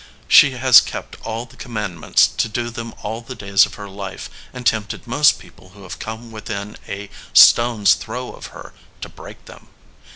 [0.27, 4.31] She has kept all the Commandments to do them all the days of her life
[4.51, 9.09] and tempted most people who have come within a stone s throw of her to
[9.09, 9.67] break them.